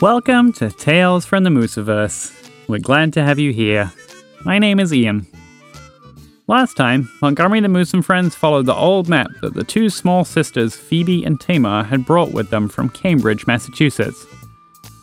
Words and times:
Welcome 0.00 0.52
to 0.52 0.70
Tales 0.70 1.26
from 1.26 1.42
the 1.42 1.50
Mooseverse. 1.50 2.32
We're 2.68 2.78
glad 2.78 3.12
to 3.14 3.24
have 3.24 3.40
you 3.40 3.52
here. 3.52 3.92
My 4.44 4.60
name 4.60 4.78
is 4.78 4.94
Ian. 4.94 5.26
Last 6.46 6.76
time, 6.76 7.10
Montgomery 7.20 7.58
the 7.58 7.68
Moose 7.68 7.92
and 7.92 8.06
friends 8.06 8.36
followed 8.36 8.66
the 8.66 8.76
old 8.76 9.08
map 9.08 9.26
that 9.42 9.54
the 9.54 9.64
two 9.64 9.90
small 9.90 10.24
sisters, 10.24 10.76
Phoebe 10.76 11.24
and 11.24 11.40
Tamar, 11.40 11.82
had 11.82 12.06
brought 12.06 12.30
with 12.30 12.50
them 12.50 12.68
from 12.68 12.90
Cambridge, 12.90 13.48
Massachusetts. 13.48 14.24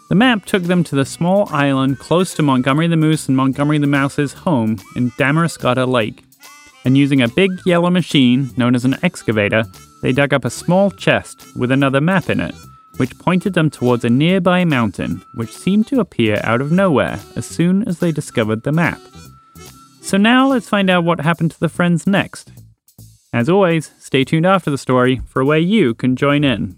The 0.07 0.15
map 0.15 0.45
took 0.45 0.63
them 0.63 0.81
to 0.85 0.95
the 0.95 1.05
small 1.05 1.49
island 1.53 1.99
close 1.99 2.33
to 2.35 2.41
Montgomery 2.41 2.87
the 2.87 2.95
Moose 2.95 3.27
and 3.27 3.35
Montgomery 3.35 3.79
the 3.79 3.87
Mouse's 3.87 4.31
home 4.31 4.79
in 4.95 5.11
Damariscotta 5.11 5.85
Lake. 5.85 6.23
And 6.85 6.97
using 6.97 7.21
a 7.21 7.27
big 7.27 7.51
yellow 7.65 7.89
machine 7.89 8.49
known 8.55 8.75
as 8.75 8.85
an 8.85 8.95
excavator, 9.03 9.65
they 10.01 10.13
dug 10.13 10.33
up 10.33 10.45
a 10.45 10.49
small 10.49 10.89
chest 10.89 11.45
with 11.57 11.69
another 11.69 11.99
map 11.99 12.29
in 12.29 12.39
it 12.39 12.55
which 12.97 13.17
pointed 13.19 13.53
them 13.53 13.69
towards 13.69 14.03
a 14.05 14.09
nearby 14.09 14.65
mountain, 14.65 15.23
which 15.35 15.51
seemed 15.51 15.87
to 15.87 15.99
appear 15.99 16.39
out 16.43 16.61
of 16.61 16.71
nowhere 16.71 17.19
as 17.35 17.45
soon 17.45 17.87
as 17.87 17.99
they 17.99 18.11
discovered 18.11 18.63
the 18.63 18.71
map. 18.71 18.99
So 20.01 20.17
now 20.17 20.47
let's 20.47 20.69
find 20.69 20.89
out 20.89 21.03
what 21.03 21.21
happened 21.21 21.51
to 21.51 21.59
the 21.59 21.69
friends 21.69 22.05
next. 22.05 22.51
As 23.33 23.49
always, 23.49 23.91
stay 23.99 24.23
tuned 24.23 24.45
after 24.45 24.71
the 24.71 24.77
story 24.77 25.21
for 25.25 25.43
where 25.43 25.59
you 25.59 25.93
can 25.93 26.15
join 26.15 26.43
in. 26.43 26.77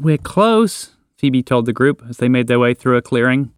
We're 0.00 0.18
close, 0.18 0.92
Phoebe 1.16 1.42
told 1.42 1.66
the 1.66 1.72
group 1.72 2.02
as 2.08 2.18
they 2.18 2.28
made 2.28 2.46
their 2.46 2.58
way 2.58 2.74
through 2.74 2.96
a 2.96 3.02
clearing. 3.02 3.52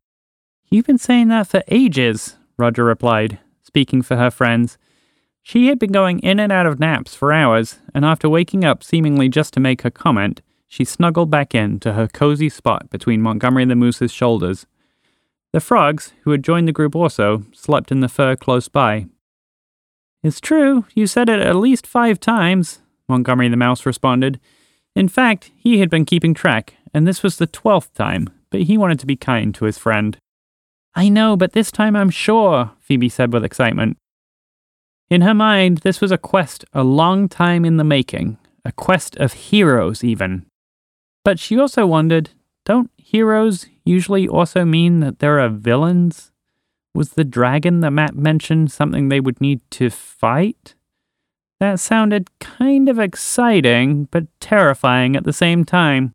You've 0.71 0.87
been 0.87 0.99
saying 0.99 1.29
that 1.29 1.47
for 1.47 1.63
ages, 1.69 2.37
Roger 2.59 2.85
replied, 2.85 3.39
speaking 3.63 4.03
for 4.03 4.17
her 4.17 4.31
friends. 4.31 4.79
She 5.49 5.69
had 5.69 5.79
been 5.79 5.93
going 5.93 6.19
in 6.25 6.41
and 6.41 6.51
out 6.51 6.67
of 6.67 6.81
naps 6.81 7.15
for 7.15 7.33
hours, 7.33 7.79
and 7.95 8.05
after 8.05 8.29
waking 8.29 8.65
up 8.65 8.83
seemingly 8.83 9.29
just 9.29 9.55
to 9.55 9.61
make 9.61 9.83
her 9.83 9.93
comment, 9.93 10.43
she 10.67 10.85
snuggled 10.85 11.31
back 11.31 11.55
in 11.55 11.79
to 11.81 11.93
her 11.93 12.09
cozy 12.09 12.49
spot 12.49 12.91
between 12.91 13.23
Montgomery 13.23 13.65
the 13.65 13.77
Moose's 13.77 14.11
shoulders. 14.11 14.67
The 15.53 15.61
frogs, 15.61 16.13
who 16.25 16.33
had 16.33 16.43
joined 16.43 16.67
the 16.67 16.73
group 16.73 16.97
also, 16.97 17.45
slept 17.53 17.93
in 17.93 18.01
the 18.01 18.09
fur 18.09 18.35
close 18.35 18.67
by. 18.67 19.07
It's 20.21 20.41
true, 20.41 20.85
you 20.97 21.07
said 21.07 21.29
it 21.29 21.39
at 21.39 21.55
least 21.55 21.87
five 21.87 22.19
times, 22.19 22.81
Montgomery 23.09 23.49
the 23.49 23.57
Mouse 23.57 23.87
responded. 23.87 24.41
In 24.97 25.07
fact, 25.07 25.53
he 25.57 25.79
had 25.79 25.91
been 25.91 26.05
keeping 26.05 26.35
track, 26.35 26.75
and 26.93 27.07
this 27.07 27.23
was 27.23 27.37
the 27.37 27.47
twelfth 27.47 27.95
time, 27.95 28.31
but 28.51 28.63
he 28.63 28.77
wanted 28.77 28.99
to 28.99 29.07
be 29.07 29.15
kind 29.15 29.55
to 29.55 29.67
his 29.67 29.79
friend. 29.79 30.19
I 30.97 31.09
know, 31.09 31.37
but 31.37 31.53
this 31.53 31.71
time 31.71 31.95
I'm 31.95 32.11
sure, 32.11 32.73
Phoebe 32.81 33.09
said 33.09 33.33
with 33.33 33.45
excitement. 33.45 33.97
In 35.09 35.21
her 35.21 35.35
mind, 35.35 35.79
this 35.79 36.01
was 36.01 36.11
a 36.11 36.19
quest 36.19 36.65
a 36.73 36.83
long 36.83 37.29
time 37.29 37.65
in 37.65 37.77
the 37.77 37.85
making, 37.85 38.39
a 38.65 38.73
quest 38.73 39.17
of 39.17 39.33
heroes, 39.33 40.03
even. 40.03 40.47
But 41.25 41.39
she 41.39 41.59
also 41.59 41.87
wondered 41.87 42.31
don't 42.65 42.91
heroes 42.97 43.67
usually 43.85 44.27
also 44.27 44.65
mean 44.65 44.99
that 45.01 45.21
there 45.21 45.39
are 45.39 45.49
villains? 45.49 46.33
Was 46.93 47.11
the 47.11 47.25
dragon 47.25 47.81
the 47.81 47.91
map 47.91 48.15
mentioned 48.15 48.73
something 48.73 49.09
they 49.09 49.21
would 49.21 49.41
need 49.41 49.61
to 49.73 49.91
fight? 49.91 50.75
That 51.61 51.79
sounded 51.79 52.29
kind 52.41 52.89
of 52.89 52.99
exciting, 52.99 54.09
but 54.11 54.25
terrifying 54.41 55.15
at 55.15 55.25
the 55.25 55.33
same 55.33 55.65
time. 55.65 56.13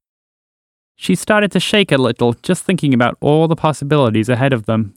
She 0.95 1.15
started 1.15 1.51
to 1.53 1.59
shake 1.59 1.91
a 1.91 1.97
little 1.97 2.33
just 2.33 2.63
thinking 2.63 2.93
about 2.93 3.17
all 3.21 3.47
the 3.47 3.55
possibilities 3.55 4.27
ahead 4.27 4.53
of 4.53 4.65
them. 4.65 4.93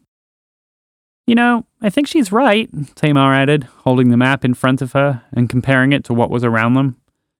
You 1.26 1.34
know, 1.34 1.64
I 1.80 1.88
think 1.88 2.06
she's 2.06 2.32
right, 2.32 2.68
Tamar 2.96 3.32
added, 3.32 3.64
holding 3.78 4.10
the 4.10 4.16
map 4.16 4.44
in 4.44 4.52
front 4.52 4.82
of 4.82 4.92
her 4.92 5.22
and 5.32 5.48
comparing 5.48 5.92
it 5.92 6.04
to 6.04 6.14
what 6.14 6.30
was 6.30 6.44
around 6.44 6.74
them. 6.74 6.96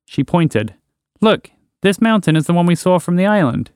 She 0.06 0.24
pointed. 0.24 0.74
Look, 1.20 1.50
this 1.82 2.00
mountain 2.00 2.34
is 2.34 2.46
the 2.46 2.54
one 2.54 2.66
we 2.66 2.74
saw 2.74 2.98
from 2.98 3.16
the 3.16 3.26
island. 3.26 3.70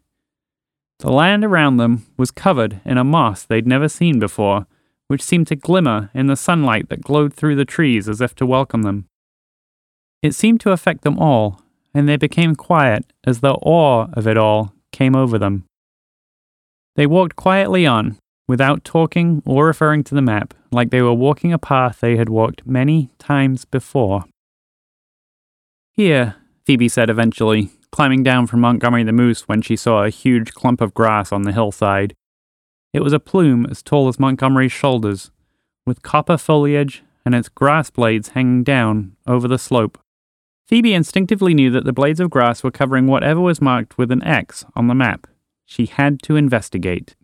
The 1.01 1.13
land 1.13 1.45
around 1.45 1.77
them 1.77 2.07
was 2.17 2.31
covered 2.31 2.81
in 2.85 2.97
a 2.97 3.05
moss 3.05 3.45
they'd 3.45 3.67
never 3.67 3.89
seen 3.89 4.19
before, 4.19 4.67
which 5.09 5.23
seemed 5.23 5.47
to 5.49 5.57
glimmer 5.57 6.11
in 6.15 6.27
the 6.27 6.37
sunlight 6.37 6.89
that 6.89 7.03
glowed 7.03 7.35
through 7.35 7.57
the 7.57 7.65
trees 7.65 8.09
as 8.09 8.21
if 8.21 8.35
to 8.37 8.47
welcome 8.47 8.83
them. 8.83 9.07
It 10.23 10.35
seemed 10.35 10.61
to 10.63 10.73
affect 10.73 11.03
them 11.03 11.19
all, 11.19 11.61
and 11.95 12.09
they 12.09 12.17
became 12.17 12.57
quiet 12.57 13.05
as 13.25 13.41
the 13.41 13.53
awe 13.53 14.09
of 14.15 14.27
it 14.27 14.37
all 14.37 14.73
came 14.91 15.15
over 15.15 15.39
them. 15.39 15.65
They 16.97 17.07
walked 17.07 17.37
quietly 17.37 17.87
on, 17.87 18.17
without 18.49 18.83
talking 18.83 19.43
or 19.47 19.67
referring 19.67 20.03
to 20.03 20.15
the 20.15 20.23
map, 20.23 20.55
like 20.73 20.91
they 20.91 21.03
were 21.03 21.15
walking 21.15 21.53
a 21.53 21.59
path 21.59 22.01
they 22.01 22.17
had 22.17 22.29
walked 22.29 22.67
many 22.67 23.11
times 23.19 23.65
before. 23.65 24.25
Here, 25.93 26.37
Phoebe 26.65 26.89
said 26.89 27.11
eventually, 27.11 27.71
climbing 27.93 28.23
down 28.23 28.47
from 28.47 28.61
Montgomery 28.61 29.05
the 29.05 29.13
Moose 29.13 29.43
when 29.43 29.63
she 29.63 29.77
saw 29.77 30.03
a 30.03 30.11
huge 30.11 30.53
clump 30.53 30.81
of 30.81 30.95
grass 30.95 31.31
on 31.31 31.43
the 31.43 31.53
hillside. 31.53 32.15
It 32.93 33.03
was 33.03 33.13
a 33.13 33.21
plume 33.21 33.67
as 33.71 33.83
tall 33.83 34.09
as 34.09 34.19
Montgomery's 34.19 34.73
shoulders, 34.73 35.31
with 35.87 36.03
copper 36.03 36.39
foliage 36.39 37.03
and 37.25 37.35
its 37.35 37.49
grass 37.49 37.91
blades 37.91 38.29
hanging 38.29 38.65
down 38.65 39.17
over 39.27 39.47
the 39.47 39.59
slope. 39.59 39.99
Phoebe 40.67 40.95
instinctively 40.95 41.55
knew 41.55 41.71
that 41.71 41.85
the 41.85 41.93
blades 41.93 42.21
of 42.21 42.31
grass 42.31 42.63
were 42.63 42.71
covering 42.71 43.07
whatever 43.07 43.41
was 43.41 43.61
marked 43.61 43.99
with 43.99 44.11
an 44.11 44.23
X 44.23 44.65
on 44.75 44.87
the 44.87 44.95
map. 44.95 45.27
She 45.65 45.87
had 45.87 46.23
to 46.23 46.37
investigate. 46.37 47.17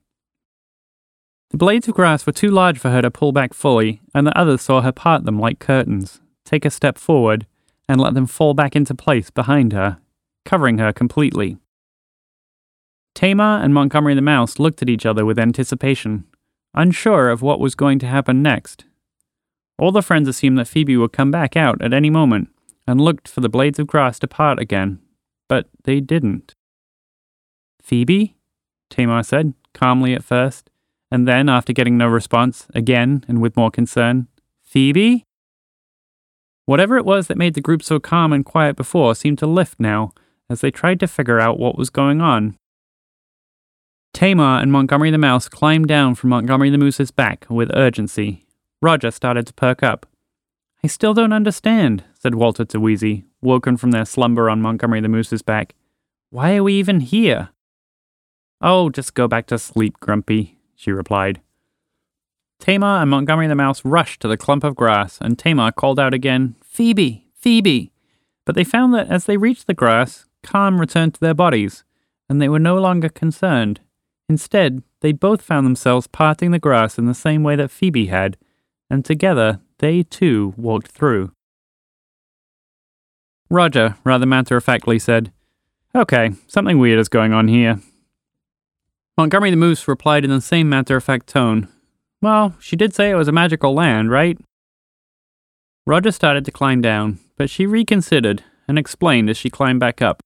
The 1.55 1.59
blades 1.59 1.87
of 1.87 1.95
grass 1.95 2.27
were 2.27 2.33
too 2.33 2.51
large 2.51 2.81
for 2.81 2.91
her 2.91 3.01
to 3.01 3.13
pull 3.13 3.31
back 3.31 3.55
fully, 3.55 4.01
and 4.13 4.27
the 4.27 4.37
others 4.37 4.61
saw 4.61 4.81
her 4.81 4.91
part 4.91 5.23
them 5.23 5.39
like 5.39 5.61
curtains, 5.61 6.21
take 6.45 6.65
a 6.65 6.71
step 6.71 6.99
forward, 6.99 7.47
and 7.89 8.01
let 8.01 8.15
them 8.15 8.27
fall 8.27 8.55
back 8.55 8.75
into 8.75 8.93
place 8.93 9.31
behind 9.31 9.73
her, 9.73 9.99
covering 10.45 10.79
her 10.79 10.93
completely. 10.93 11.57
Tamar 13.15 13.63
and 13.63 13.73
Montgomery 13.73 14.17
the 14.17 14.21
Mouse 14.21 14.59
looked 14.59 14.83
at 14.83 14.89
each 14.89 15.07
other 15.07 15.25
with 15.25 15.39
anticipation, 15.39 16.25
unsure 16.75 17.31
of 17.31 17.41
what 17.41 17.61
was 17.61 17.77
going 17.77 18.01
to 18.01 18.09
happen 18.09 18.43
next. 18.43 18.85
All 19.79 19.93
the 19.93 20.03
friends 20.03 20.29
assumed 20.29 20.59
that 20.59 20.67
Phoebe 20.67 20.97
would 20.97 21.13
come 21.13 21.31
back 21.31 21.57
out 21.57 21.81
at 21.81 21.95
any 21.95 22.11
moment 22.11 22.49
and 22.85 23.01
looked 23.01 23.29
for 23.29 23.43
the 23.43 23.49
blades 23.49 23.79
of 23.79 23.87
grass 23.87 24.19
to 24.19 24.27
part 24.27 24.59
again, 24.59 24.99
but 25.49 25.69
they 25.85 26.01
didn't. 26.01 26.57
Phoebe? 27.81 28.35
Tamar 28.91 29.23
said, 29.23 29.55
calmly 29.73 30.15
at 30.15 30.25
first, 30.25 30.69
and 31.15 31.29
then, 31.29 31.49
after 31.49 31.73
getting 31.73 31.97
no 31.97 32.09
response, 32.09 32.67
again 32.75 33.25
and 33.29 33.41
with 33.41 33.57
more 33.57 33.71
concern, 33.71 34.27
Phoebe? 34.65 35.25
Whatever 36.67 36.97
it 36.97 37.05
was 37.05 37.29
that 37.29 37.39
made 37.39 37.55
the 37.55 37.61
group 37.61 37.85
so 37.85 38.01
calm 38.01 38.33
and 38.33 38.45
quiet 38.45 38.75
before 38.75 39.15
seemed 39.15 39.39
to 39.39 39.47
lift 39.47 39.79
now 39.79 40.11
as 40.51 40.61
they 40.61 40.73
tried 40.73 40.99
to 40.99 41.07
figure 41.07 41.39
out 41.39 41.57
what 41.57 41.79
was 41.79 41.89
going 41.89 42.21
on. 42.21 42.57
Tamar 44.13 44.59
and 44.61 44.73
Montgomery 44.73 45.13
the 45.13 45.17
Mouse 45.19 45.49
climbed 45.49 45.87
down 45.87 46.17
from 46.17 46.31
Montgomery 46.31 46.71
the 46.71 46.79
Moose's 46.79 47.13
back 47.13 47.47
with 47.49 47.71
urgency. 47.75 48.45
Roger 48.83 49.13
started 49.13 49.47
to 49.47 49.55
perk 49.55 49.85
up. 49.85 50.07
I 50.83 50.89
still 50.89 51.15
don't 51.15 51.33
understand, 51.33 52.03
said 52.19 52.35
Walter 52.35 52.65
to 52.65 52.81
Wheezy, 52.81 53.25
woken 53.41 53.77
from 53.77 53.93
their 53.93 54.05
slumber 54.05 54.51
on 54.51 54.61
Montgomery 54.61 55.01
the 55.01 55.09
Moose's 55.09 55.43
back. 55.43 55.77
Why 56.31 56.57
are 56.57 56.65
we 56.65 56.75
even 56.75 56.99
here? 56.99 57.51
Oh, 58.61 58.91
just 58.91 59.15
go 59.15 59.29
back 59.29 59.47
to 59.47 59.61
sleep, 59.61 60.01
Grumpy, 60.01 60.54
she 60.75 60.93
replied. 60.93 61.41
Tamar 62.61 63.03
and 63.03 63.11
Montgomery 63.11 63.47
the 63.47 63.55
Mouse 63.55 63.85
rushed 63.85 64.21
to 64.21 64.29
the 64.29 64.37
clump 64.37 64.65
of 64.65 64.77
grass, 64.77 65.19
and 65.21 65.39
Tamar 65.39 65.73
called 65.73 66.01
out 66.01 66.15
again, 66.15 66.57
Phoebe, 66.63 67.27
Phoebe. 67.35 67.93
But 68.47 68.55
they 68.55 68.65
found 68.65 68.95
that 68.95 69.11
as 69.11 69.25
they 69.25 69.37
reached 69.37 69.67
the 69.67 69.75
grass, 69.75 70.27
calm 70.43 70.81
returned 70.81 71.15
to 71.15 71.21
their 71.21 71.35
bodies, 71.35 71.85
and 72.29 72.41
they 72.41 72.49
were 72.49 72.59
no 72.59 72.79
longer 72.79 73.09
concerned. 73.09 73.81
Instead, 74.29 74.83
they 75.01 75.13
both 75.13 75.43
found 75.43 75.67
themselves 75.67 76.07
parting 76.07 76.51
the 76.51 76.59
grass 76.59 76.99
in 76.99 77.07
the 77.07 77.15
same 77.15 77.43
way 77.43 77.57
that 77.57 77.71
Phoebe 77.71 78.07
had, 78.07 78.39
and 78.89 79.05
together 79.05 79.61
they 79.79 80.03
too 80.03 80.55
walked 80.57 80.89
through. 80.89 81.33
Roger, 83.51 83.97
rather 84.05 84.27
matter 84.27 84.57
of 84.57 84.65
factly, 84.65 84.99
said, 84.99 85.33
Okay, 85.95 86.33
something 86.47 86.79
weird 86.79 86.99
is 86.99 87.09
going 87.09 87.33
on 87.33 87.49
here. 87.49 87.81
Montgomery 89.17 89.51
the 89.51 89.57
Moose 89.57 89.87
replied 89.87 90.25
in 90.25 90.31
the 90.31 90.41
same 90.41 90.69
matter 90.69 90.97
of 90.97 91.05
fact 91.05 91.29
tone. 91.29 91.69
Well, 92.21 92.57
she 92.59 92.75
did 92.75 92.95
say 92.95 93.11
it 93.11 93.15
was 93.15 93.29
a 93.29 93.33
magical 93.33 93.73
land, 93.73 94.11
right? 94.11 94.37
Roger 95.87 96.11
started 96.11 96.45
to 96.47 96.51
climb 96.51 96.81
down, 96.81 97.21
but 97.37 97.49
she 97.49 97.65
reconsidered 97.65 98.43
and 98.67 98.77
explained 98.77 99.31
as 99.31 99.37
she 99.37 99.51
climbed 99.51 99.79
back 99.79 100.03
up. 100.03 100.21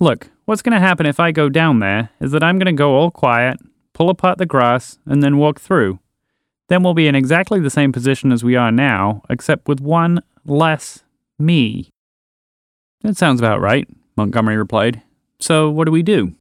Look, 0.00 0.28
what's 0.44 0.60
going 0.60 0.74
to 0.74 0.86
happen 0.86 1.06
if 1.06 1.18
I 1.18 1.32
go 1.32 1.48
down 1.48 1.78
there 1.78 2.10
is 2.20 2.32
that 2.32 2.42
I'm 2.42 2.58
going 2.58 2.66
to 2.66 2.72
go 2.72 2.94
all 2.94 3.10
quiet, 3.10 3.58
pull 3.94 4.10
apart 4.10 4.36
the 4.36 4.44
grass, 4.44 4.98
and 5.06 5.22
then 5.22 5.38
walk 5.38 5.58
through. 5.58 5.98
Then 6.68 6.82
we'll 6.82 6.92
be 6.92 7.08
in 7.08 7.14
exactly 7.14 7.58
the 7.58 7.70
same 7.70 7.92
position 7.92 8.32
as 8.32 8.44
we 8.44 8.54
are 8.54 8.70
now, 8.70 9.22
except 9.30 9.66
with 9.66 9.80
one 9.80 10.20
less 10.44 11.04
me. 11.38 11.88
That 13.00 13.16
sounds 13.16 13.40
about 13.40 13.62
right, 13.62 13.88
Montgomery 14.14 14.58
replied. 14.58 15.02
So, 15.40 15.70
what 15.70 15.86
do 15.86 15.92
we 15.92 16.02
do? 16.02 16.34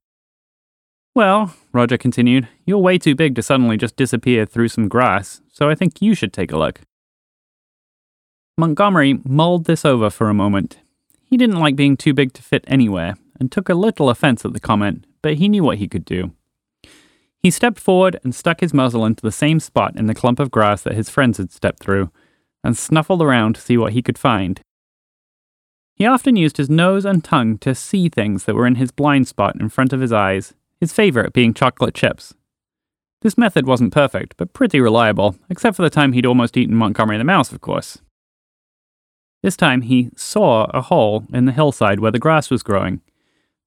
Well, 1.17 1.55
Roger 1.73 1.97
continued, 1.97 2.47
you're 2.63 2.77
way 2.77 2.99
too 2.99 3.15
big 3.15 3.33
to 3.37 3.41
suddenly 3.41 3.75
just 3.75 3.95
disappear 3.95 4.45
through 4.45 4.67
some 4.67 4.87
grass, 4.87 5.41
so 5.51 5.67
I 5.67 5.73
think 5.73 5.99
you 5.99 6.13
should 6.13 6.31
take 6.31 6.51
a 6.51 6.59
look. 6.59 6.81
Montgomery 8.55 9.19
mulled 9.23 9.65
this 9.65 9.83
over 9.83 10.11
for 10.11 10.29
a 10.29 10.35
moment. 10.35 10.77
He 11.25 11.35
didn't 11.35 11.57
like 11.57 11.75
being 11.75 11.97
too 11.97 12.13
big 12.13 12.33
to 12.33 12.43
fit 12.43 12.63
anywhere, 12.67 13.15
and 13.39 13.51
took 13.51 13.67
a 13.67 13.73
little 13.73 14.11
offense 14.11 14.45
at 14.45 14.53
the 14.53 14.59
comment, 14.59 15.07
but 15.23 15.39
he 15.39 15.49
knew 15.49 15.63
what 15.63 15.79
he 15.79 15.87
could 15.87 16.05
do. 16.05 16.33
He 17.41 17.49
stepped 17.49 17.79
forward 17.79 18.19
and 18.23 18.35
stuck 18.35 18.59
his 18.59 18.71
muzzle 18.71 19.03
into 19.03 19.23
the 19.23 19.31
same 19.31 19.59
spot 19.59 19.95
in 19.95 20.05
the 20.05 20.13
clump 20.13 20.39
of 20.39 20.51
grass 20.51 20.83
that 20.83 20.93
his 20.93 21.09
friends 21.09 21.39
had 21.39 21.51
stepped 21.51 21.79
through, 21.79 22.11
and 22.63 22.77
snuffled 22.77 23.23
around 23.23 23.55
to 23.55 23.61
see 23.61 23.75
what 23.75 23.93
he 23.93 24.03
could 24.03 24.19
find. 24.19 24.61
He 25.95 26.05
often 26.05 26.35
used 26.35 26.57
his 26.57 26.69
nose 26.69 27.05
and 27.05 27.23
tongue 27.23 27.57
to 27.57 27.73
see 27.73 28.07
things 28.07 28.43
that 28.43 28.53
were 28.53 28.67
in 28.67 28.75
his 28.75 28.91
blind 28.91 29.27
spot 29.27 29.59
in 29.59 29.69
front 29.69 29.93
of 29.93 29.99
his 29.99 30.13
eyes, 30.13 30.53
his 30.79 30.93
favorite 30.93 31.33
being 31.33 31.53
chocolate 31.53 31.93
chips. 31.95 32.33
This 33.21 33.37
method 33.37 33.65
wasn't 33.65 33.93
perfect, 33.93 34.35
but 34.37 34.53
pretty 34.53 34.79
reliable, 34.79 35.35
except 35.49 35.75
for 35.75 35.81
the 35.81 35.89
time 35.89 36.13
he'd 36.13 36.25
almost 36.25 36.55
eaten 36.55 36.75
Montgomery 36.75 37.17
the 37.17 37.23
Mouse, 37.23 37.51
of 37.51 37.61
course. 37.61 37.99
This 39.41 39.57
time 39.57 39.81
he 39.81 40.09
saw 40.15 40.65
a 40.65 40.81
hole 40.81 41.25
in 41.33 41.45
the 41.45 41.51
hillside 41.51 41.99
where 41.99 42.11
the 42.11 42.19
grass 42.19 42.49
was 42.49 42.63
growing. 42.63 43.01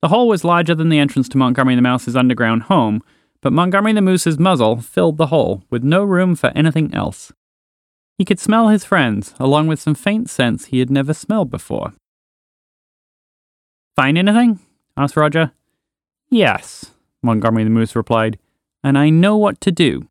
The 0.03 0.09
hole 0.09 0.29
was 0.29 0.45
larger 0.45 0.75
than 0.75 0.89
the 0.89 0.99
entrance 0.99 1.29
to 1.31 1.39
Montgomery 1.39 1.75
the 1.75 1.83
Mouse's 1.83 2.17
underground 2.17 2.65
home, 2.65 3.03
but 3.43 3.53
Montgomery 3.53 3.93
the 3.93 4.03
Moose's 4.03 4.39
muzzle 4.39 4.77
filled 4.81 5.17
the 5.17 5.27
hole, 5.27 5.65
with 5.71 5.83
no 5.83 6.05
room 6.05 6.37
for 6.37 6.53
anything 6.55 6.93
else. 6.95 7.33
He 8.19 8.25
could 8.25 8.39
smell 8.39 8.69
his 8.69 8.85
friends, 8.85 9.35
along 9.39 9.67
with 9.67 9.81
some 9.81 9.95
faint 9.95 10.29
scents 10.29 10.67
he 10.67 10.79
had 10.79 10.91
never 10.91 11.15
smelled 11.15 11.51
before. 11.51 11.95
Find 13.97 14.19
anything? 14.19 14.61
asked 14.97 15.17
Roger. 15.17 15.53
Yes, 16.29 16.93
Montgomery 17.23 17.65
the 17.65 17.71
Moose 17.71 17.97
replied, 17.97 18.39
and 18.83 18.97
I 18.97 19.11
know 19.11 19.37
what 19.37 19.61
to 19.63 19.71
do. 19.71 20.09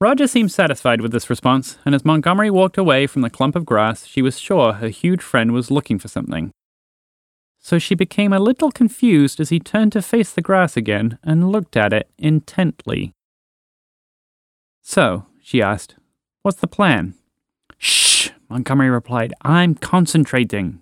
Roger 0.00 0.28
seemed 0.28 0.52
satisfied 0.52 1.00
with 1.00 1.10
this 1.10 1.28
response, 1.28 1.78
and 1.84 1.94
as 1.94 2.04
Montgomery 2.04 2.50
walked 2.50 2.78
away 2.78 3.08
from 3.08 3.22
the 3.22 3.30
clump 3.30 3.56
of 3.56 3.66
grass, 3.66 4.06
she 4.06 4.22
was 4.22 4.38
sure 4.38 4.74
her 4.74 4.88
huge 4.88 5.20
friend 5.20 5.52
was 5.52 5.72
looking 5.72 5.98
for 5.98 6.06
something. 6.06 6.52
So 7.58 7.80
she 7.80 7.96
became 7.96 8.32
a 8.32 8.38
little 8.38 8.70
confused 8.70 9.40
as 9.40 9.48
he 9.48 9.58
turned 9.58 9.92
to 9.92 10.02
face 10.02 10.32
the 10.32 10.40
grass 10.40 10.76
again 10.76 11.18
and 11.24 11.50
looked 11.50 11.76
at 11.76 11.92
it 11.92 12.08
intently. 12.16 13.12
So, 14.80 15.26
she 15.42 15.60
asked, 15.60 15.96
what's 16.42 16.60
the 16.60 16.68
plan? 16.68 17.14
Shh, 17.76 18.30
Montgomery 18.48 18.90
replied. 18.90 19.34
I'm 19.42 19.74
concentrating. 19.74 20.78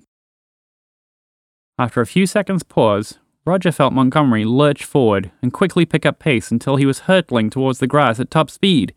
After 1.79 2.02
a 2.02 2.06
few 2.06 2.26
seconds' 2.26 2.62
pause, 2.62 3.19
Roger 3.46 3.70
felt 3.70 3.93
Montgomery 3.93 4.44
lurch 4.44 4.84
forward 4.84 5.31
and 5.40 5.52
quickly 5.52 5.87
pick 5.87 6.04
up 6.04 6.19
pace 6.19 6.50
until 6.50 6.76
he 6.76 6.84
was 6.84 7.00
hurtling 7.00 7.48
towards 7.48 7.78
the 7.78 7.87
grass 7.87 8.19
at 8.19 8.28
top 8.28 8.50
speed. 8.50 8.93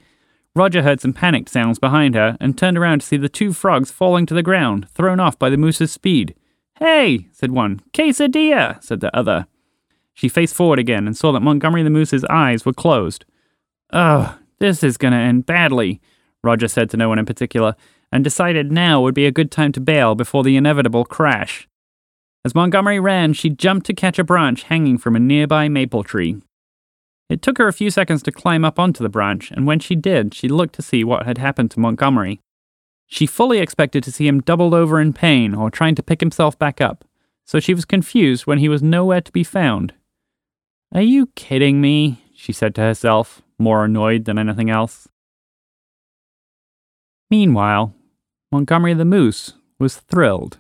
Roger 0.56 0.82
heard 0.82 1.00
some 1.00 1.14
panicked 1.14 1.50
sounds 1.50 1.78
behind 1.78 2.16
her 2.16 2.36
and 2.40 2.58
turned 2.58 2.78
around 2.78 3.02
to 3.02 3.06
see 3.06 3.18
the 3.18 3.30
two 3.30 3.54
frogs 3.54 3.92
falling 3.92 4.26
to 4.26 4.34
the 4.34 4.42
ground, 4.42 4.90
thrown 4.90 5.20
off 5.20 5.38
by 5.38 5.52
the 5.52 5.58
moose's 5.58 5.92
speed. 5.92 6.34
Hey, 6.80 7.28
said 7.32 7.52
one. 7.52 7.82
Quesadilla, 7.94 8.84
said 8.84 9.02
the 9.02 9.16
other. 9.16 9.46
She 10.16 10.28
faced 10.28 10.56
forward 10.56 10.80
again 10.80 11.06
and 11.06 11.16
saw 11.16 11.32
that 11.32 11.42
Montgomery 11.42 11.84
the 11.84 11.92
moose's 11.92 12.26
eyes 12.26 12.66
were 12.66 12.74
closed. 12.74 13.26
Oh, 13.94 14.40
this 14.58 14.84
is 14.84 14.98
going 14.98 15.14
to 15.14 15.20
end 15.20 15.46
badly, 15.46 16.02
Roger 16.44 16.68
said 16.68 16.90
to 16.90 16.98
no 16.98 17.08
one 17.08 17.20
in 17.20 17.26
particular, 17.26 17.76
and 18.12 18.24
decided 18.24 18.72
now 18.72 19.00
would 19.02 19.14
be 19.14 19.28
a 19.28 19.32
good 19.32 19.52
time 19.52 19.72
to 19.74 19.80
bail 19.80 20.16
before 20.16 20.44
the 20.44 20.58
inevitable 20.58 21.06
crash. 21.06 21.68
As 22.46 22.56
Montgomery 22.56 23.00
ran, 23.00 23.34
she 23.34 23.50
jumped 23.50 23.86
to 23.88 23.94
catch 23.94 24.18
a 24.18 24.24
branch 24.24 24.64
hanging 24.64 24.98
from 24.98 25.16
a 25.16 25.20
nearby 25.20 25.68
maple 25.68 26.04
tree. 26.04 26.38
It 27.30 27.42
took 27.42 27.58
her 27.58 27.68
a 27.68 27.74
few 27.74 27.92
seconds 27.92 28.24
to 28.24 28.32
climb 28.32 28.64
up 28.64 28.80
onto 28.80 29.04
the 29.04 29.10
branch, 29.10 29.52
and 29.52 29.68
when 29.68 29.80
she 29.80 29.96
did, 29.96 30.34
she 30.34 30.48
looked 30.48 30.76
to 30.76 30.82
see 30.82 31.04
what 31.04 31.26
had 31.26 31.38
happened 31.38 31.72
to 31.72 31.80
Montgomery. 31.80 32.40
She 33.08 33.26
fully 33.26 33.58
expected 33.58 34.04
to 34.04 34.12
see 34.12 34.28
him 34.28 34.42
doubled 34.42 34.74
over 34.74 35.02
in 35.02 35.14
pain 35.14 35.56
or 35.56 35.72
trying 35.72 35.96
to 35.96 36.04
pick 36.04 36.20
himself 36.20 36.58
back 36.58 36.80
up, 36.80 37.04
so 37.44 37.60
she 37.60 37.74
was 37.74 37.86
confused 37.86 38.46
when 38.46 38.60
he 38.60 38.70
was 38.70 38.84
nowhere 38.84 39.22
to 39.22 39.32
be 39.32 39.44
found. 39.44 39.94
Are 40.94 41.02
you 41.02 41.28
kidding 41.36 41.82
me? 41.82 42.24
she 42.36 42.54
said 42.54 42.76
to 42.76 42.82
herself, 42.82 43.42
more 43.58 43.84
annoyed 43.86 44.26
than 44.26 44.38
anything 44.38 44.70
else. 44.70 45.08
Meanwhile, 47.30 47.94
Montgomery 48.52 48.94
the 48.94 49.06
Moose 49.06 49.54
was 49.78 49.98
thrilled. 49.98 50.59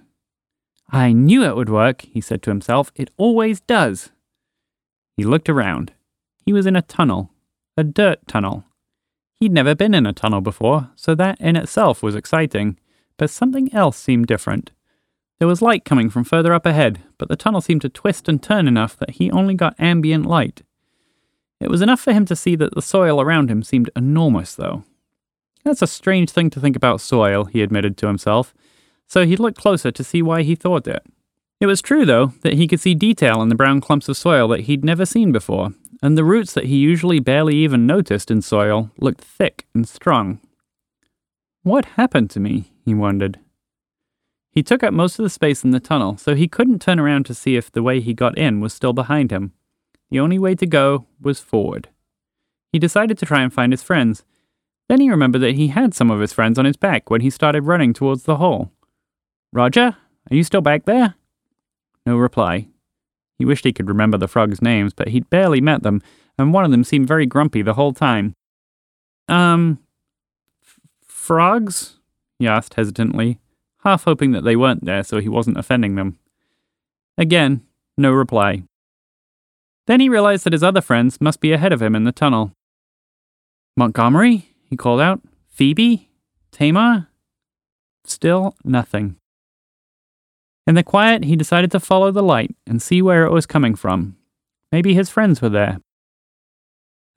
I 0.91 1.11
knew 1.11 1.43
it 1.43 1.55
would 1.55 1.69
work, 1.69 2.01
he 2.01 2.21
said 2.21 2.41
to 2.43 2.49
himself. 2.49 2.91
It 2.95 3.11
always 3.17 3.61
does. 3.61 4.09
He 5.15 5.23
looked 5.23 5.49
around. 5.49 5.93
He 6.45 6.53
was 6.53 6.65
in 6.65 6.75
a 6.75 6.81
tunnel, 6.81 7.31
a 7.77 7.83
dirt 7.83 8.27
tunnel. 8.27 8.63
He'd 9.39 9.51
never 9.51 9.75
been 9.75 9.93
in 9.93 10.05
a 10.05 10.13
tunnel 10.13 10.41
before, 10.41 10.89
so 10.95 11.15
that 11.15 11.39
in 11.39 11.55
itself 11.55 12.01
was 12.01 12.15
exciting, 12.15 12.77
but 13.17 13.29
something 13.29 13.73
else 13.73 13.97
seemed 13.97 14.27
different. 14.27 14.71
There 15.37 15.47
was 15.47 15.61
light 15.61 15.85
coming 15.85 16.09
from 16.09 16.25
further 16.25 16.53
up 16.53 16.65
ahead, 16.65 16.99
but 17.17 17.29
the 17.29 17.37
tunnel 17.37 17.61
seemed 17.61 17.81
to 17.81 17.89
twist 17.89 18.27
and 18.27 18.41
turn 18.41 18.67
enough 18.67 18.97
that 18.97 19.11
he 19.11 19.31
only 19.31 19.53
got 19.53 19.79
ambient 19.79 20.25
light. 20.25 20.63
It 21.61 21.69
was 21.69 21.81
enough 21.81 22.01
for 22.01 22.13
him 22.13 22.25
to 22.25 22.35
see 22.35 22.55
that 22.55 22.73
the 22.73 22.81
soil 22.81 23.21
around 23.21 23.49
him 23.49 23.63
seemed 23.63 23.89
enormous, 23.95 24.55
though. 24.55 24.83
That's 25.63 25.81
a 25.81 25.87
strange 25.87 26.31
thing 26.31 26.49
to 26.51 26.59
think 26.59 26.75
about 26.75 27.01
soil, 27.01 27.45
he 27.45 27.61
admitted 27.61 27.97
to 27.97 28.07
himself, 28.07 28.53
so 29.09 29.25
he 29.25 29.35
looked 29.35 29.57
closer 29.57 29.91
to 29.91 30.03
see 30.03 30.21
why 30.21 30.43
he 30.43 30.55
thought 30.55 30.87
it. 30.87 31.03
It 31.59 31.65
was 31.65 31.81
true, 31.81 32.05
though, 32.05 32.27
that 32.43 32.53
he 32.53 32.67
could 32.67 32.79
see 32.79 32.93
detail 32.93 33.41
in 33.41 33.49
the 33.49 33.55
brown 33.55 33.81
clumps 33.81 34.07
of 34.07 34.15
soil 34.15 34.47
that 34.49 34.61
he'd 34.61 34.85
never 34.85 35.05
seen 35.05 35.31
before, 35.33 35.71
and 36.01 36.17
the 36.17 36.23
roots 36.23 36.53
that 36.53 36.65
he 36.65 36.77
usually 36.77 37.19
barely 37.19 37.55
even 37.55 37.85
noticed 37.85 38.31
in 38.31 38.41
soil 38.41 38.91
looked 38.97 39.21
thick 39.21 39.65
and 39.73 39.87
strong. 39.89 40.39
What 41.63 41.85
happened 41.85 42.29
to 42.31 42.39
me? 42.39 42.71
he 42.85 42.93
wondered. 42.93 43.39
He 44.51 44.63
took 44.63 44.83
up 44.83 44.93
most 44.93 45.19
of 45.19 45.23
the 45.23 45.29
space 45.29 45.63
in 45.63 45.71
the 45.71 45.79
tunnel, 45.79 46.17
so 46.17 46.35
he 46.35 46.47
couldn't 46.47 46.81
turn 46.81 46.99
around 46.99 47.25
to 47.25 47.33
see 47.33 47.55
if 47.55 47.71
the 47.71 47.83
way 47.83 47.99
he 47.99 48.13
got 48.13 48.37
in 48.37 48.61
was 48.61 48.73
still 48.73 48.93
behind 48.93 49.31
him. 49.31 49.53
The 50.11 50.19
only 50.19 50.39
way 50.39 50.55
to 50.55 50.65
go 50.65 51.07
was 51.19 51.39
forward. 51.39 51.89
He 52.71 52.79
decided 52.79 53.17
to 53.17 53.25
try 53.25 53.41
and 53.41 53.53
find 53.53 53.73
his 53.73 53.83
friends. 53.83 54.23
Then 54.87 55.01
he 55.01 55.09
remembered 55.09 55.41
that 55.41 55.55
he 55.55 55.67
had 55.67 55.93
some 55.93 56.09
of 56.09 56.19
his 56.19 56.33
friends 56.33 56.57
on 56.57 56.65
his 56.65 56.77
back 56.77 57.09
when 57.09 57.21
he 57.21 57.29
started 57.29 57.63
running 57.63 57.93
towards 57.93 58.23
the 58.23 58.37
hole. 58.37 58.71
Roger, 59.51 59.97
are 60.29 60.35
you 60.35 60.43
still 60.43 60.61
back 60.61 60.85
there? 60.85 61.15
No 62.05 62.17
reply. 62.17 62.67
He 63.37 63.45
wished 63.45 63.63
he 63.63 63.73
could 63.73 63.87
remember 63.87 64.17
the 64.17 64.27
frogs' 64.27 64.61
names, 64.61 64.93
but 64.93 65.09
he'd 65.09 65.29
barely 65.29 65.61
met 65.61 65.83
them, 65.83 66.01
and 66.37 66.53
one 66.53 66.65
of 66.65 66.71
them 66.71 66.83
seemed 66.83 67.07
very 67.07 67.25
grumpy 67.25 67.61
the 67.61 67.73
whole 67.73 67.93
time. 67.93 68.35
Um, 69.27 69.79
f- 70.63 70.79
frogs? 71.05 71.97
he 72.37 72.47
asked 72.47 72.75
hesitantly, 72.75 73.39
half 73.83 74.03
hoping 74.03 74.31
that 74.31 74.43
they 74.43 74.55
weren't 74.55 74.85
there 74.85 75.03
so 75.03 75.19
he 75.19 75.29
wasn't 75.29 75.57
offending 75.57 75.95
them. 75.95 76.19
Again, 77.17 77.65
no 77.97 78.11
reply. 78.11 78.63
Then 79.87 79.99
he 79.99 80.09
realized 80.09 80.43
that 80.43 80.53
his 80.53 80.63
other 80.63 80.81
friends 80.81 81.19
must 81.19 81.41
be 81.41 81.51
ahead 81.51 81.73
of 81.73 81.81
him 81.81 81.95
in 81.95 82.03
the 82.03 82.11
tunnel. 82.11 82.51
Montgomery? 83.75 84.53
he 84.63 84.77
called 84.77 85.01
out. 85.01 85.21
Phoebe? 85.47 86.09
Tamar? 86.51 87.07
Still 88.05 88.55
nothing. 88.63 89.15
In 90.69 90.75
the 90.75 90.83
quiet, 90.83 91.23
he 91.23 91.35
decided 91.35 91.71
to 91.71 91.79
follow 91.79 92.11
the 92.11 92.21
light 92.21 92.55
and 92.67 92.79
see 92.79 93.01
where 93.01 93.25
it 93.25 93.31
was 93.31 93.47
coming 93.47 93.73
from. 93.73 94.17
Maybe 94.71 94.93
his 94.93 95.09
friends 95.09 95.41
were 95.41 95.49
there. 95.49 95.81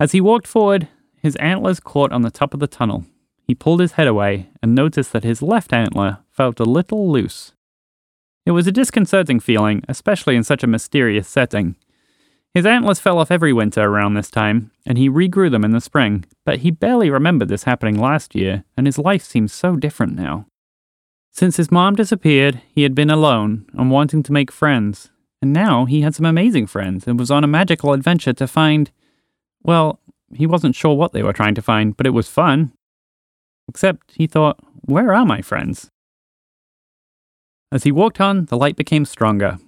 As 0.00 0.12
he 0.12 0.23
walked 0.23 0.47
forward, 0.47 0.88
his 1.21 1.37
antlers 1.37 1.78
caught 1.78 2.12
on 2.12 2.23
the 2.23 2.30
top 2.30 2.54
of 2.54 2.61
the 2.61 2.66
tunnel. 2.66 3.04
He 3.47 3.54
pulled 3.54 3.80
his 3.80 3.92
head 3.92 4.06
away 4.06 4.49
and 4.62 4.75
noticed 4.75 5.12
that 5.12 5.23
his 5.23 5.42
left 5.42 5.75
antler 5.75 6.21
felt 6.30 6.61
a 6.61 6.64
little 6.64 7.12
loose. 7.12 7.52
It 8.47 8.52
was 8.52 8.66
a 8.66 8.73
disconcerting 8.73 9.38
feeling, 9.38 9.82
especially 9.87 10.35
in 10.35 10.44
such 10.44 10.62
a 10.62 10.66
mysterious 10.66 11.28
setting. 11.28 11.76
His 12.54 12.64
antlers 12.64 13.00
fell 13.00 13.18
off 13.18 13.30
every 13.30 13.52
winter 13.52 13.82
around 13.82 14.14
this 14.14 14.30
time, 14.30 14.71
and 14.87 14.97
he 14.97 15.11
regrew 15.11 15.50
them 15.50 15.62
in 15.62 15.73
the 15.73 15.82
spring, 15.82 16.25
but 16.47 16.61
he 16.61 16.71
barely 16.71 17.11
remembered 17.11 17.49
this 17.49 17.64
happening 17.64 18.00
last 18.00 18.35
year, 18.35 18.64
and 18.78 18.87
his 18.87 18.97
life 18.97 19.23
seemed 19.23 19.50
so 19.50 19.76
different 19.76 20.14
now. 20.14 20.47
Since 21.33 21.57
his 21.57 21.71
mom 21.73 21.97
disappeared, 21.97 22.61
he 22.75 22.83
had 22.83 22.95
been 22.95 23.11
alone 23.11 23.65
and 23.73 23.91
wanting 23.91 24.23
to 24.23 24.33
make 24.33 24.53
friends. 24.53 25.11
And 25.41 25.53
now 25.53 25.87
he 25.87 26.03
had 26.03 26.15
some 26.15 26.27
amazing 26.27 26.67
friends 26.67 27.07
and 27.07 27.19
was 27.19 27.31
on 27.31 27.43
a 27.43 27.49
magical 27.49 27.95
adventure 27.95 28.35
to 28.35 28.47
find. 28.47 28.91
Well, 29.62 29.99
he 30.35 30.47
wasn't 30.47 30.77
sure 30.77 30.95
what 30.95 31.12
they 31.12 31.23
were 31.23 31.33
trying 31.33 31.55
to 31.55 31.62
find, 31.62 31.97
but 31.97 32.07
it 32.07 32.11
was 32.11 32.29
fun. 32.29 32.73
Except 33.67 34.12
he 34.15 34.27
thought, 34.27 34.61
where 34.83 35.15
are 35.15 35.25
my 35.25 35.41
friends? 35.41 35.89
As 37.73 37.85
he 37.85 37.91
walked 37.91 38.21
on, 38.21 38.45
the 38.47 38.57
light 38.57 38.77
became 38.77 39.07
stronger. 39.07 39.59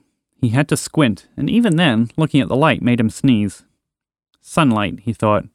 He 0.40 0.50
had 0.50 0.68
to 0.68 0.76
squint, 0.76 1.26
and 1.36 1.48
even 1.48 1.76
then, 1.76 2.10
looking 2.18 2.42
at 2.42 2.48
the 2.48 2.56
light 2.56 2.82
made 2.82 3.00
him 3.00 3.08
sneeze. 3.08 3.64
Sunlight, 4.42 5.00
he 5.00 5.14
thought. 5.14 5.46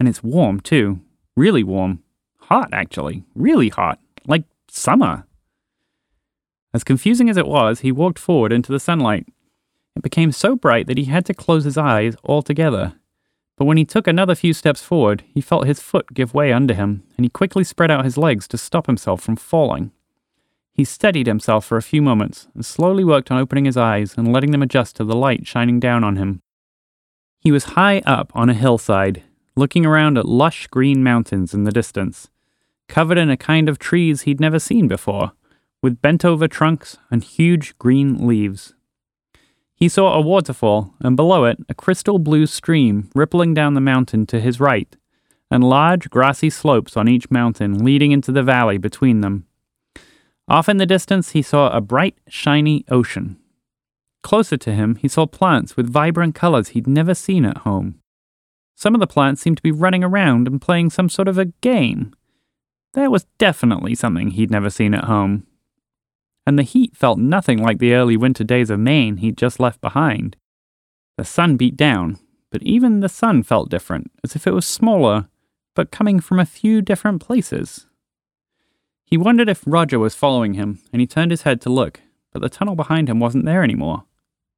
And 0.00 0.08
it's 0.08 0.24
warm, 0.24 0.58
too. 0.58 1.00
Really 1.36 1.62
warm. 1.62 2.02
Hot, 2.40 2.70
actually. 2.72 3.22
Really 3.36 3.68
hot. 3.68 4.00
Like 4.26 4.42
summer. 4.68 5.24
As 6.74 6.84
confusing 6.84 7.28
as 7.28 7.36
it 7.36 7.46
was, 7.46 7.80
he 7.80 7.92
walked 7.92 8.18
forward 8.18 8.52
into 8.52 8.72
the 8.72 8.80
sunlight. 8.80 9.26
It 9.94 10.02
became 10.02 10.32
so 10.32 10.56
bright 10.56 10.86
that 10.86 10.98
he 10.98 11.04
had 11.04 11.26
to 11.26 11.34
close 11.34 11.64
his 11.64 11.76
eyes 11.76 12.16
altogether. 12.24 12.94
But 13.56 13.66
when 13.66 13.76
he 13.76 13.84
took 13.84 14.06
another 14.06 14.34
few 14.34 14.54
steps 14.54 14.82
forward, 14.82 15.22
he 15.34 15.40
felt 15.40 15.66
his 15.66 15.80
foot 15.80 16.14
give 16.14 16.34
way 16.34 16.52
under 16.52 16.74
him, 16.74 17.04
and 17.16 17.24
he 17.24 17.30
quickly 17.30 17.64
spread 17.64 17.90
out 17.90 18.04
his 18.04 18.16
legs 18.16 18.48
to 18.48 18.58
stop 18.58 18.86
himself 18.86 19.20
from 19.20 19.36
falling. 19.36 19.92
He 20.72 20.84
steadied 20.84 21.26
himself 21.26 21.66
for 21.66 21.76
a 21.76 21.82
few 21.82 22.00
moments 22.00 22.48
and 22.54 22.64
slowly 22.64 23.04
worked 23.04 23.30
on 23.30 23.38
opening 23.38 23.66
his 23.66 23.76
eyes 23.76 24.14
and 24.16 24.32
letting 24.32 24.52
them 24.52 24.62
adjust 24.62 24.96
to 24.96 25.04
the 25.04 25.14
light 25.14 25.46
shining 25.46 25.78
down 25.78 26.02
on 26.02 26.16
him. 26.16 26.40
He 27.40 27.52
was 27.52 27.74
high 27.76 28.00
up 28.06 28.32
on 28.34 28.48
a 28.48 28.54
hillside, 28.54 29.22
looking 29.54 29.84
around 29.84 30.16
at 30.16 30.24
lush 30.24 30.66
green 30.68 31.04
mountains 31.04 31.52
in 31.52 31.64
the 31.64 31.72
distance, 31.72 32.30
covered 32.88 33.18
in 33.18 33.28
a 33.28 33.36
kind 33.36 33.68
of 33.68 33.78
trees 33.78 34.22
he'd 34.22 34.40
never 34.40 34.58
seen 34.58 34.88
before, 34.88 35.32
with 35.82 36.00
bent 36.00 36.24
over 36.24 36.48
trunks 36.48 36.96
and 37.10 37.24
huge 37.24 37.76
green 37.78 38.26
leaves. 38.26 38.74
He 39.74 39.88
saw 39.88 40.14
a 40.14 40.20
waterfall, 40.20 40.94
and 41.00 41.16
below 41.16 41.44
it, 41.44 41.58
a 41.68 41.74
crystal 41.74 42.20
blue 42.20 42.46
stream 42.46 43.10
rippling 43.16 43.52
down 43.52 43.74
the 43.74 43.80
mountain 43.80 44.26
to 44.26 44.40
his 44.40 44.60
right, 44.60 44.96
and 45.50 45.64
large 45.64 46.08
grassy 46.08 46.50
slopes 46.50 46.96
on 46.96 47.08
each 47.08 47.30
mountain 47.30 47.84
leading 47.84 48.12
into 48.12 48.30
the 48.30 48.44
valley 48.44 48.78
between 48.78 49.22
them. 49.22 49.44
Off 50.48 50.68
in 50.68 50.76
the 50.76 50.86
distance, 50.86 51.30
he 51.30 51.42
saw 51.42 51.68
a 51.70 51.80
bright, 51.80 52.16
shiny 52.28 52.84
ocean. 52.88 53.38
Closer 54.22 54.56
to 54.56 54.72
him, 54.72 54.94
he 54.96 55.08
saw 55.08 55.26
plants 55.26 55.76
with 55.76 55.92
vibrant 55.92 56.36
colors 56.36 56.68
he'd 56.68 56.86
never 56.86 57.14
seen 57.14 57.44
at 57.44 57.58
home. 57.58 57.98
Some 58.76 58.94
of 58.94 59.00
the 59.00 59.06
plants 59.06 59.42
seemed 59.42 59.56
to 59.56 59.62
be 59.62 59.72
running 59.72 60.04
around 60.04 60.46
and 60.46 60.60
playing 60.60 60.90
some 60.90 61.08
sort 61.08 61.28
of 61.28 61.38
a 61.38 61.46
game. 61.46 62.14
That 62.94 63.10
was 63.10 63.26
definitely 63.38 63.94
something 63.94 64.30
he'd 64.30 64.50
never 64.50 64.70
seen 64.70 64.94
at 64.94 65.04
home. 65.04 65.46
And 66.46 66.58
the 66.58 66.64
heat 66.64 66.96
felt 66.96 67.18
nothing 67.18 67.58
like 67.62 67.78
the 67.78 67.94
early 67.94 68.16
winter 68.16 68.44
days 68.44 68.70
of 68.70 68.80
Maine 68.80 69.18
he'd 69.18 69.36
just 69.36 69.60
left 69.60 69.80
behind. 69.80 70.36
The 71.16 71.24
sun 71.24 71.56
beat 71.56 71.76
down, 71.76 72.18
but 72.50 72.62
even 72.62 73.00
the 73.00 73.08
sun 73.08 73.42
felt 73.42 73.70
different, 73.70 74.10
as 74.24 74.34
if 74.34 74.46
it 74.46 74.52
was 74.52 74.66
smaller, 74.66 75.28
but 75.74 75.90
coming 75.90 76.20
from 76.20 76.38
a 76.38 76.46
few 76.46 76.82
different 76.82 77.22
places. 77.22 77.86
He 79.04 79.16
wondered 79.16 79.48
if 79.48 79.62
Roger 79.66 79.98
was 79.98 80.14
following 80.14 80.54
him, 80.54 80.80
and 80.92 81.00
he 81.00 81.06
turned 81.06 81.30
his 81.30 81.42
head 81.42 81.60
to 81.62 81.70
look, 81.70 82.00
but 82.32 82.40
the 82.40 82.48
tunnel 82.48 82.74
behind 82.74 83.08
him 83.08 83.20
wasn't 83.20 83.44
there 83.44 83.62
anymore. 83.62 84.04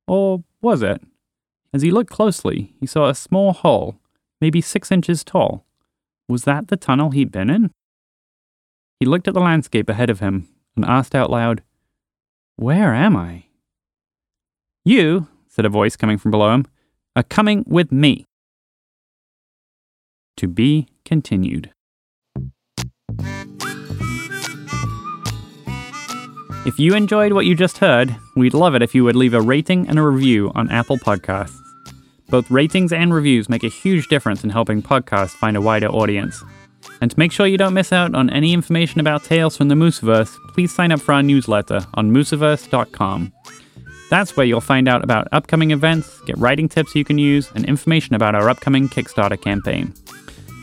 Or 0.06 0.44
was 0.62 0.82
it? 0.82 1.02
As 1.72 1.82
he 1.82 1.90
looked 1.90 2.10
closely, 2.10 2.72
he 2.78 2.86
saw 2.86 3.08
a 3.08 3.14
small 3.14 3.52
hole, 3.52 3.98
maybe 4.40 4.60
six 4.60 4.92
inches 4.92 5.24
tall. 5.24 5.66
Was 6.28 6.44
that 6.44 6.68
the 6.68 6.76
tunnel 6.76 7.10
he'd 7.10 7.32
been 7.32 7.50
in? 7.50 7.72
He 9.00 9.06
looked 9.06 9.28
at 9.28 9.34
the 9.34 9.40
landscape 9.40 9.88
ahead 9.88 10.08
of 10.08 10.20
him 10.20 10.48
and 10.76 10.84
asked 10.84 11.14
out 11.14 11.30
loud, 11.30 11.62
Where 12.56 12.94
am 12.94 13.16
I? 13.16 13.46
You, 14.84 15.26
said 15.49 15.64
a 15.64 15.68
voice 15.68 15.96
coming 15.96 16.18
from 16.18 16.30
below 16.30 16.54
him, 16.54 16.66
are 17.16 17.25
coming 17.25 17.64
with 17.66 17.90
me. 17.90 18.26
To 20.37 20.46
be 20.46 20.87
continued. 21.04 21.73
If 26.66 26.78
you 26.78 26.94
enjoyed 26.94 27.32
what 27.32 27.44
you 27.44 27.54
just 27.56 27.78
heard, 27.78 28.14
we'd 28.37 28.54
love 28.54 28.75
it 28.75 28.82
if 28.82 28.94
you 28.94 29.04
would 29.04 29.16
leave 29.16 29.34
a 29.34 29.40
rating 29.40 29.88
and 29.88 29.99
a 29.99 30.02
review 30.02 30.52
on 30.54 30.70
Apple 30.70 30.96
Podcasts. 30.96 31.58
Both 32.30 32.50
ratings 32.50 32.92
and 32.92 33.12
reviews 33.12 33.49
make 33.49 33.64
a 33.64 33.68
huge 33.68 34.08
difference 34.08 34.44
in 34.44 34.50
helping 34.50 34.80
podcasts 34.80 35.30
find 35.30 35.56
a 35.56 35.61
wider 35.61 35.88
audience. 35.88 36.42
And 37.00 37.10
to 37.10 37.18
make 37.18 37.32
sure 37.32 37.46
you 37.46 37.58
don't 37.58 37.74
miss 37.74 37.92
out 37.92 38.14
on 38.14 38.30
any 38.30 38.52
information 38.52 39.00
about 39.00 39.24
Tales 39.24 39.56
from 39.56 39.68
the 39.68 39.74
Mooseverse, 39.74 40.34
please 40.48 40.74
sign 40.74 40.92
up 40.92 41.00
for 41.00 41.12
our 41.12 41.22
newsletter 41.22 41.86
on 41.94 42.10
mooseverse.com. 42.12 43.32
That's 44.10 44.36
where 44.36 44.46
you'll 44.46 44.60
find 44.60 44.88
out 44.88 45.02
about 45.02 45.28
upcoming 45.32 45.70
events, 45.70 46.20
get 46.22 46.38
writing 46.38 46.68
tips 46.68 46.94
you 46.94 47.04
can 47.04 47.18
use, 47.18 47.50
and 47.54 47.64
information 47.64 48.14
about 48.14 48.34
our 48.34 48.48
upcoming 48.48 48.88
Kickstarter 48.88 49.40
campaign. 49.40 49.92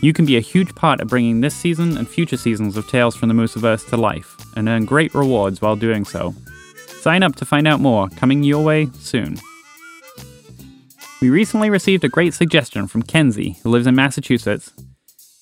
You 0.01 0.13
can 0.13 0.25
be 0.25 0.37
a 0.37 0.41
huge 0.41 0.73
part 0.73 0.99
of 0.99 1.09
bringing 1.09 1.41
this 1.41 1.55
season 1.55 1.97
and 1.97 2.07
future 2.07 2.37
seasons 2.37 2.77
of 2.77 2.87
Tales 2.87 3.15
from 3.15 3.29
the 3.29 3.35
Mooseverse 3.35 3.87
to 3.89 3.97
life, 3.97 4.35
and 4.55 4.67
earn 4.67 4.85
great 4.85 5.13
rewards 5.13 5.61
while 5.61 5.75
doing 5.75 6.05
so. 6.05 6.33
Sign 6.87 7.23
up 7.23 7.35
to 7.35 7.45
find 7.45 7.67
out 7.67 7.79
more, 7.79 8.09
coming 8.09 8.43
your 8.43 8.63
way 8.63 8.87
soon. 8.99 9.37
We 11.21 11.29
recently 11.29 11.69
received 11.69 12.03
a 12.03 12.09
great 12.09 12.33
suggestion 12.33 12.87
from 12.87 13.03
Kenzie, 13.03 13.57
who 13.61 13.69
lives 13.69 13.85
in 13.85 13.95
Massachusetts. 13.95 14.71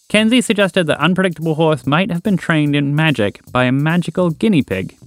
Kenzie 0.10 0.42
suggested 0.42 0.88
that 0.88 1.00
Unpredictable 1.00 1.54
Horse 1.54 1.86
might 1.86 2.10
have 2.10 2.24
been 2.24 2.36
trained 2.36 2.76
in 2.76 2.96
magic 2.96 3.42
by 3.52 3.66
a 3.66 3.72
magical 3.72 4.32
guinea 4.32 4.64
pig. 4.64 4.98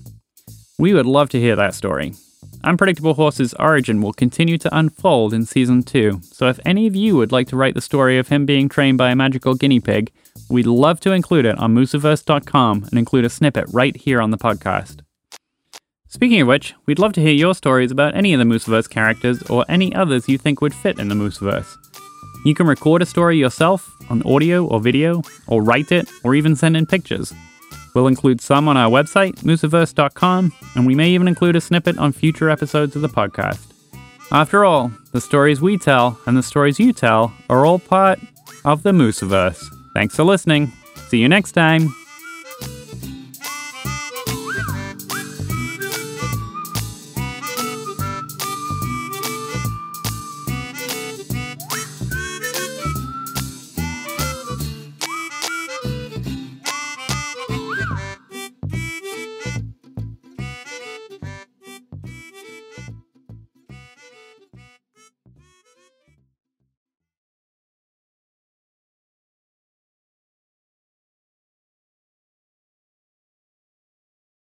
We 0.79 0.95
would 0.95 1.07
love 1.07 1.29
to 1.31 1.41
hear 1.41 1.57
that 1.57 1.75
story. 1.75 2.15
Unpredictable 2.63 3.15
Horse's 3.15 3.53
origin 3.55 4.01
will 4.01 4.13
continue 4.13 4.57
to 4.59 4.77
unfold 4.77 5.35
in 5.35 5.45
Season 5.45 5.83
2, 5.83 6.21
so 6.23 6.47
if 6.47 6.61
any 6.65 6.87
of 6.87 6.95
you 6.95 7.17
would 7.17 7.33
like 7.33 7.49
to 7.49 7.57
write 7.57 7.75
the 7.75 7.81
story 7.81 8.17
of 8.17 8.29
him 8.29 8.47
being 8.47 8.69
trained 8.69 8.97
by 8.97 9.11
a 9.11 9.17
magical 9.17 9.57
guinea 9.57 9.81
pig, 9.81 10.13
we'd 10.49 10.67
love 10.67 11.01
to 11.01 11.11
include 11.11 11.47
it 11.47 11.59
on 11.59 11.75
mooseverse.com 11.75 12.85
and 12.85 12.97
include 12.97 13.25
a 13.25 13.29
snippet 13.29 13.65
right 13.73 13.97
here 13.97 14.21
on 14.21 14.31
the 14.31 14.39
podcast. 14.39 15.01
Speaking 16.07 16.43
of 16.43 16.47
which, 16.47 16.75
we'd 16.87 17.01
love 17.01 17.13
to 17.15 17.21
hear 17.21 17.33
your 17.33 17.57
stories 17.57 17.91
about 17.91 18.15
any 18.15 18.35
of 18.35 18.39
the 18.39 18.45
Mooseverse 18.45 18.89
characters 18.89 19.43
or 19.51 19.65
any 19.69 19.93
others 19.95 20.29
you 20.29 20.39
think 20.39 20.61
would 20.61 20.75
fit 20.75 21.01
in 21.01 21.09
the 21.09 21.17
Mooseverse. 21.17 21.77
You 22.45 22.55
can 22.55 22.67
record 22.67 23.03
a 23.03 23.07
story 23.07 23.39
yourself 23.39 23.95
on 24.11 24.23
audio 24.25 24.67
or 24.67 24.81
video, 24.81 25.23
or 25.47 25.63
write 25.63 25.93
it, 25.93 26.11
or 26.25 26.35
even 26.35 26.57
send 26.57 26.77
in 26.77 26.87
pictures. 26.87 27.33
We'll 27.95 28.09
include 28.09 28.41
some 28.41 28.69
on 28.69 28.77
our 28.77 28.91
website, 28.91 29.37
mooseverse.com, 29.43 30.53
and 30.75 30.87
we 30.87 30.95
may 30.95 31.11
even 31.11 31.29
include 31.29 31.57
a 31.57 31.61
snippet 31.61 31.99
on 31.99 32.13
future 32.13 32.51
episodes 32.51 32.97
of 32.97 33.03
the 33.03 33.09
podcast. 33.09 33.73
After 34.31 34.65
all, 34.65 34.91
the 35.13 35.21
stories 35.21 35.61
we 35.61 35.77
tell 35.77 36.19
and 36.27 36.37
the 36.37 36.43
stories 36.43 36.81
you 36.81 36.93
tell 36.93 37.35
are 37.51 37.67
all 37.67 37.79
part 37.79 38.19
of 38.65 38.83
the 38.83 38.93
Mooseverse. 38.93 39.63
Thanks 39.93 40.17
for 40.17 40.25
listening. 40.25 40.73
See 41.09 41.19
you 41.19 41.29
next 41.29 41.53
time. 41.53 41.95